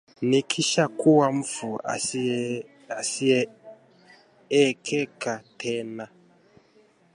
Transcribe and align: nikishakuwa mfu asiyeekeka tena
nikishakuwa 0.21 1.31
mfu 1.31 1.81
asiyeekeka 2.97 5.41
tena 5.57 6.07